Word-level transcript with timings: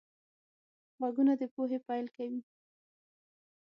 غوږونه 0.97 1.33
د 1.37 1.43
پوهې 1.53 1.79
پیل 1.87 2.05
کوي 2.15 2.41